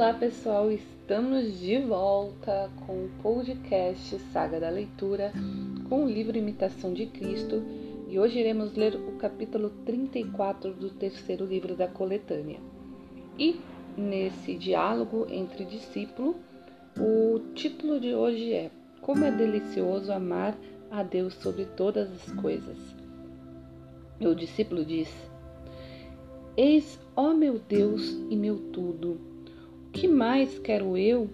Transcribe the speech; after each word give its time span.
Olá 0.00 0.14
pessoal, 0.14 0.72
estamos 0.72 1.60
de 1.60 1.76
volta 1.76 2.70
com 2.86 3.04
o 3.04 3.10
podcast 3.22 4.18
Saga 4.32 4.58
da 4.58 4.70
Leitura 4.70 5.30
com 5.90 6.06
o 6.06 6.08
livro 6.08 6.38
Imitação 6.38 6.94
de 6.94 7.04
Cristo 7.04 7.62
e 8.08 8.18
hoje 8.18 8.38
iremos 8.38 8.74
ler 8.74 8.96
o 8.96 9.18
capítulo 9.18 9.68
34 9.84 10.72
do 10.72 10.88
terceiro 10.88 11.44
livro 11.44 11.76
da 11.76 11.86
coletânea. 11.86 12.58
E 13.38 13.60
nesse 13.94 14.54
diálogo 14.54 15.26
entre 15.28 15.66
discípulo, 15.66 16.34
o 16.98 17.38
título 17.54 18.00
de 18.00 18.14
hoje 18.14 18.54
é 18.54 18.70
Como 19.02 19.26
é 19.26 19.30
delicioso 19.30 20.10
amar 20.10 20.56
a 20.90 21.02
Deus 21.02 21.34
sobre 21.34 21.66
todas 21.66 22.10
as 22.10 22.32
coisas. 22.40 22.78
E 24.18 24.26
o 24.26 24.34
discípulo 24.34 24.82
diz: 24.82 25.10
Eis, 26.56 26.98
ó 27.14 27.34
meu 27.34 27.58
Deus 27.58 28.16
e 28.30 28.34
meu 28.34 28.56
tudo 28.72 29.29
que 29.92 30.08
mais 30.08 30.58
quero 30.58 30.96
eu 30.96 31.28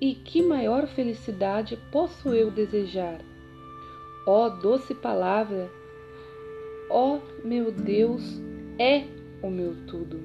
e 0.00 0.14
que 0.14 0.42
maior 0.42 0.86
felicidade 0.86 1.78
posso 1.90 2.30
eu 2.30 2.50
desejar? 2.50 3.20
Ó 4.26 4.48
doce 4.48 4.94
palavra, 4.94 5.70
ó 6.90 7.18
meu 7.44 7.70
Deus, 7.70 8.22
é 8.78 9.04
o 9.42 9.50
meu 9.50 9.74
tudo. 9.86 10.20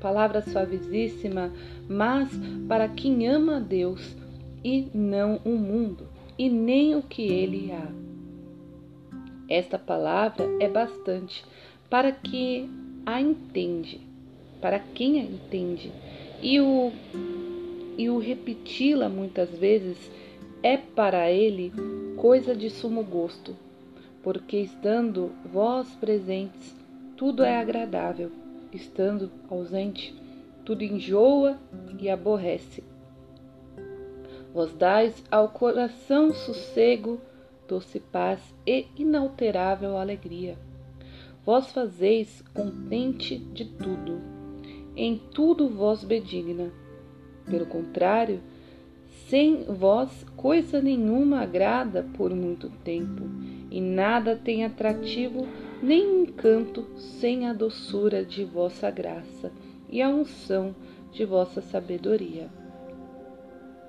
Palavra 0.00 0.42
suavíssima, 0.42 1.52
mas 1.88 2.28
para 2.68 2.88
quem 2.88 3.28
ama 3.28 3.56
a 3.56 3.60
Deus 3.60 4.16
e 4.64 4.88
não 4.94 5.40
o 5.44 5.50
mundo 5.50 6.08
e 6.38 6.48
nem 6.48 6.94
o 6.96 7.02
que 7.02 7.22
ele 7.22 7.72
há. 7.72 7.88
Esta 9.48 9.78
palavra 9.78 10.44
é 10.60 10.68
bastante 10.68 11.44
para 11.88 12.10
que 12.10 12.68
a 13.04 13.20
entende, 13.20 14.00
para 14.60 14.78
quem 14.78 15.20
a 15.20 15.24
entende 15.24 15.92
e 16.42 16.60
o, 16.60 16.90
e 17.96 18.10
o 18.10 18.18
repeti-la 18.18 19.08
muitas 19.08 19.50
vezes 19.50 19.96
é 20.62 20.76
para 20.76 21.30
ele 21.30 21.72
coisa 22.16 22.54
de 22.54 22.68
sumo 22.68 23.04
gosto, 23.04 23.56
porque 24.22 24.58
estando 24.58 25.30
vós 25.44 25.88
presentes, 25.94 26.74
tudo 27.16 27.44
é 27.44 27.56
agradável, 27.56 28.30
estando 28.72 29.30
ausente, 29.48 30.14
tudo 30.64 30.82
enjoa 30.82 31.56
e 32.00 32.10
aborrece. 32.10 32.82
Vós 34.52 34.72
dais 34.74 35.22
ao 35.30 35.48
coração 35.48 36.32
sossego, 36.32 37.20
doce 37.68 38.00
paz 38.00 38.40
e 38.66 38.86
inalterável 38.96 39.96
alegria. 39.96 40.58
Vós 41.46 41.72
fazeis 41.72 42.42
contente 42.52 43.38
de 43.38 43.64
tudo 43.64 44.31
em 44.96 45.16
tudo 45.16 45.68
vós 45.68 46.04
benigna. 46.04 46.70
Pelo 47.46 47.66
contrário, 47.66 48.40
sem 49.28 49.64
vós 49.64 50.24
coisa 50.36 50.80
nenhuma 50.80 51.40
agrada 51.40 52.06
por 52.16 52.34
muito 52.34 52.68
tempo, 52.84 53.24
e 53.70 53.80
nada 53.80 54.36
tem 54.36 54.64
atrativo 54.64 55.46
nem 55.82 56.22
encanto 56.22 56.86
sem 56.96 57.48
a 57.48 57.52
doçura 57.52 58.24
de 58.24 58.44
vossa 58.44 58.90
graça 58.90 59.50
e 59.88 60.00
a 60.00 60.08
unção 60.08 60.74
de 61.10 61.24
vossa 61.24 61.60
sabedoria. 61.60 62.48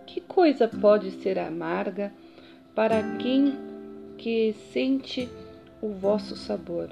Que 0.06 0.22
coisa 0.22 0.68
pode 0.68 1.12
ser 1.12 1.38
amarga 1.38 2.12
para 2.74 3.18
quem 3.18 3.54
que 4.18 4.54
sente 4.72 5.30
o 5.82 5.90
vosso 5.90 6.36
sabor? 6.36 6.90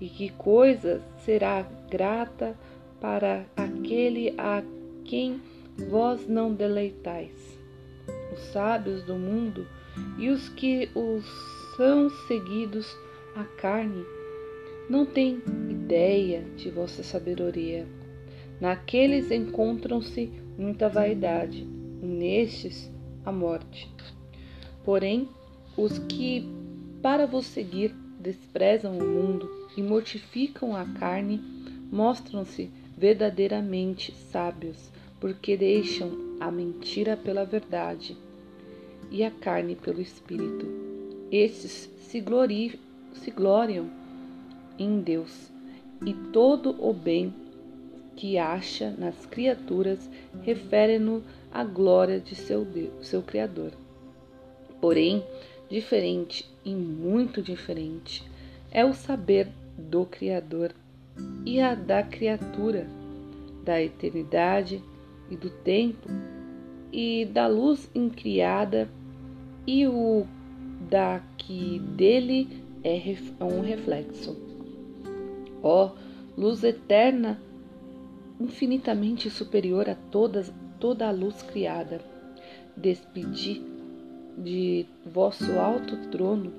E 0.00 0.08
que 0.08 0.30
coisa 0.30 1.02
será 1.24 1.66
grata 1.90 2.56
para 3.00 3.46
aquele 3.56 4.34
a 4.36 4.62
quem 5.04 5.40
vós 5.88 6.26
não 6.28 6.52
deleitais. 6.54 7.58
Os 8.32 8.40
sábios 8.52 9.02
do 9.04 9.14
mundo 9.14 9.66
e 10.18 10.28
os 10.28 10.48
que 10.50 10.88
os 10.94 11.24
são 11.76 12.10
seguidos 12.28 12.86
à 13.34 13.44
carne 13.44 14.04
não 14.88 15.06
têm 15.06 15.40
ideia 15.68 16.42
de 16.56 16.70
vossa 16.70 17.02
sabedoria. 17.02 17.86
Naqueles 18.60 19.30
encontram-se 19.30 20.30
muita 20.58 20.88
vaidade, 20.88 21.64
nestes 22.02 22.90
a 23.24 23.32
morte. 23.32 23.90
Porém, 24.84 25.28
os 25.76 25.98
que 26.00 26.46
para 27.00 27.26
vos 27.26 27.46
seguir 27.46 27.94
desprezam 28.18 28.98
o 28.98 29.06
mundo 29.06 29.48
e 29.76 29.82
mortificam 29.82 30.76
a 30.76 30.84
carne, 30.84 31.40
mostram-se 31.90 32.70
verdadeiramente 33.00 34.12
sábios, 34.30 34.92
porque 35.18 35.56
deixam 35.56 36.36
a 36.38 36.50
mentira 36.50 37.16
pela 37.16 37.46
verdade 37.46 38.14
e 39.10 39.24
a 39.24 39.30
carne 39.30 39.74
pelo 39.74 40.02
espírito. 40.02 40.66
Estes 41.32 41.90
se, 41.98 42.20
glori 42.20 42.78
se 43.14 43.30
gloriam 43.30 43.88
em 44.78 45.00
Deus, 45.00 45.50
e 46.04 46.12
todo 46.30 46.76
o 46.78 46.92
bem 46.92 47.32
que 48.16 48.36
acha 48.36 48.90
nas 48.90 49.24
criaturas 49.24 50.10
refere-no 50.42 51.22
à 51.50 51.64
glória 51.64 52.20
de 52.20 52.34
seu 52.34 52.66
Deus, 52.66 53.06
seu 53.06 53.22
Criador. 53.22 53.72
Porém, 54.78 55.24
diferente 55.70 56.46
e 56.62 56.74
muito 56.74 57.40
diferente 57.40 58.22
é 58.70 58.84
o 58.84 58.92
saber 58.92 59.48
do 59.78 60.04
Criador 60.04 60.74
e 61.44 61.60
a 61.60 61.74
da 61.74 62.02
criatura, 62.02 62.86
da 63.64 63.80
eternidade 63.80 64.82
e 65.30 65.36
do 65.36 65.50
tempo, 65.50 66.08
e 66.92 67.24
da 67.24 67.46
luz 67.46 67.90
incriada, 67.94 68.88
e 69.66 69.86
o 69.86 70.26
da 70.88 71.20
que 71.36 71.78
dele 71.78 72.64
é 72.82 73.00
um 73.44 73.60
reflexo. 73.60 74.36
Ó 75.62 75.92
luz 76.36 76.64
eterna, 76.64 77.40
infinitamente 78.40 79.28
superior 79.28 79.88
a 79.88 79.94
todas, 79.94 80.52
toda 80.78 81.06
a 81.06 81.10
luz 81.10 81.42
criada, 81.42 82.00
despedi 82.76 83.62
de 84.38 84.86
vosso 85.04 85.58
alto 85.58 85.96
trono 86.08 86.52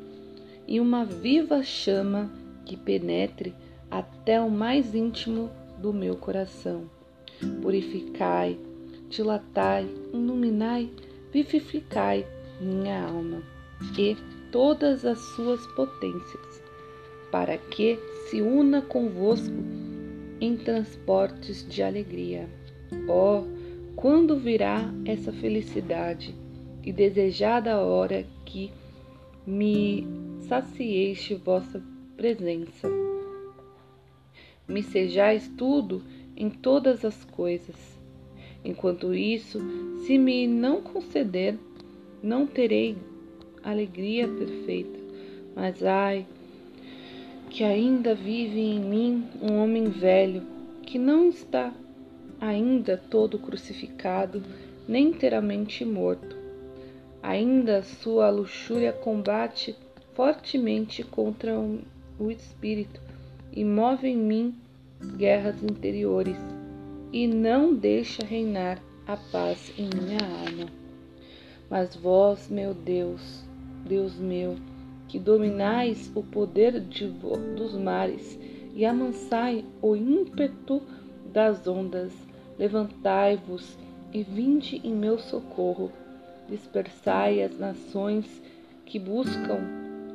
e 0.68 0.80
uma 0.80 1.04
viva 1.04 1.64
chama 1.64 2.30
que 2.66 2.78
penetre 2.78 3.54
até 3.92 4.40
o 4.40 4.50
mais 4.50 4.96
íntimo 4.96 5.52
do 5.78 5.92
meu 5.92 6.16
coração. 6.16 6.90
Purificai, 7.62 8.58
dilatai, 9.10 9.86
iluminai, 10.14 10.90
vivificai 11.34 12.26
minha 12.62 13.04
alma 13.04 13.44
e 13.98 14.16
todas 14.52 15.06
as 15.06 15.20
suas 15.36 15.66
potências, 15.76 16.64
para 17.32 17.58
que 17.58 18.00
se 18.30 18.42
una 18.42 18.82
convosco 18.82 19.54
em 20.40 20.56
transportes 20.56 21.68
de 21.68 21.84
alegria. 21.84 22.48
Oh, 23.08 23.44
quando 23.96 24.38
virá 24.38 24.92
essa 25.06 25.34
felicidade 25.34 26.34
e 26.84 26.94
desejada 26.94 27.80
hora 27.80 28.26
que 28.46 28.72
me 29.46 30.08
sacieiste 30.48 31.36
vossa 31.36 31.82
presença 32.16 33.11
me 34.72 34.82
sejais 34.82 35.52
tudo 35.58 36.02
em 36.36 36.50
todas 36.50 37.04
as 37.04 37.26
coisas. 37.26 37.76
Enquanto 38.64 39.14
isso, 39.14 39.60
se 40.06 40.18
me 40.18 40.48
não 40.48 40.82
conceder, 40.82 41.58
não 42.24 42.48
terei 42.48 42.96
alegria 43.64 44.28
perfeita. 44.28 45.00
Mas 45.56 45.84
ai, 45.84 46.26
que 47.50 47.64
ainda 47.64 48.16
vive 48.16 48.60
em 48.60 48.80
mim 48.80 49.28
um 49.42 49.58
homem 49.58 49.90
velho, 49.90 50.44
que 50.84 50.98
não 50.98 51.28
está 51.30 51.74
ainda 52.40 52.98
todo 52.98 53.38
crucificado, 53.38 54.42
nem 54.88 55.10
inteiramente 55.10 55.84
morto. 55.84 56.38
Ainda 57.22 57.84
sua 57.84 58.30
luxúria 58.30 58.94
combate 58.94 59.76
fortemente 60.14 61.04
contra 61.04 61.54
o 62.20 62.32
espírito 62.32 63.11
e 63.54 63.64
move 63.64 64.08
em 64.08 64.18
mim 64.18 64.56
guerras 65.18 65.62
interiores 65.64 66.38
e 67.12 67.28
não 67.28 67.74
deixa 67.74 68.26
reinar 68.26 68.80
a 69.06 69.18
paz 69.18 69.74
em 69.78 69.90
minha 69.94 70.20
alma. 70.20 70.72
Mas 71.70 71.96
vós, 71.96 72.50
meu 72.50 72.74
Deus, 72.74 73.44
Deus 73.86 74.16
meu, 74.16 74.56
que 75.08 75.20
dominais 75.20 76.12
o 76.16 76.24
poder 76.24 76.80
de, 76.80 77.08
dos 77.08 77.76
mares 77.76 78.40
e 78.74 78.86
amansai 78.86 79.66
o 79.82 79.96
ímpeto 79.96 80.82
das 81.34 81.68
ondas, 81.68 82.14
levantai-vos 82.58 83.78
e 84.14 84.24
vinde 84.24 84.82
em 84.84 84.94
meu 84.94 85.18
socorro. 85.18 85.92
Dispersai 86.48 87.42
as 87.42 87.58
nações 87.58 88.42
que 88.86 89.00
buscam 89.00 89.60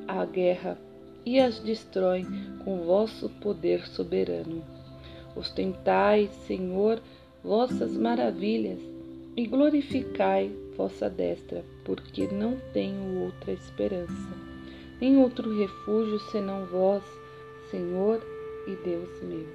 a 0.07 0.25
guerra 0.25 0.79
e 1.27 1.41
as 1.41 1.59
destroem 1.59 2.25
com 2.65 2.85
vosso 2.85 3.29
poder 3.29 3.85
soberano. 3.89 4.65
Ostentai, 5.35 6.31
Senhor, 6.47 7.03
vossas 7.43 7.97
maravilhas 7.97 8.79
e 9.37 9.47
glorificai 9.47 10.51
vossa 10.77 11.11
destra, 11.11 11.65
porque 11.85 12.29
não 12.29 12.57
tenho 12.73 13.25
outra 13.25 13.53
esperança, 13.53 14.29
nem 15.01 15.19
outro 15.19 15.59
refúgio 15.59 16.19
senão 16.31 16.65
vós, 16.67 17.03
Senhor 17.71 18.23
e 18.67 18.77
Deus 18.85 19.23
meu. 19.23 19.47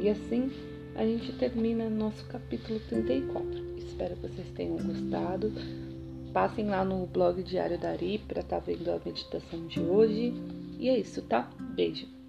E 0.00 0.08
assim 0.08 0.50
a 0.94 1.04
gente 1.04 1.32
termina 1.32 1.88
nosso 1.88 2.24
capítulo 2.26 2.80
34. 2.88 3.78
Espero 3.78 4.16
que 4.16 4.28
vocês 4.28 4.48
tenham 4.54 4.76
gostado. 4.76 5.52
Passem 6.32 6.66
lá 6.66 6.84
no 6.84 7.06
blog 7.06 7.42
Diário 7.42 7.78
da 7.78 7.90
Ari 7.90 8.18
para 8.26 8.40
estar 8.40 8.60
tá 8.60 8.64
vendo 8.64 8.88
a 8.90 9.00
meditação 9.04 9.66
de 9.66 9.80
hoje. 9.80 10.34
E 10.80 10.88
é 10.88 10.98
isso, 10.98 11.20
tá? 11.22 11.50
Beijo! 11.76 12.19